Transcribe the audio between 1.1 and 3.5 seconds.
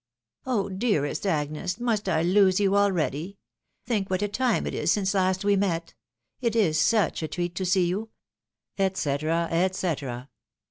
Agnes! must I lose you ah eady!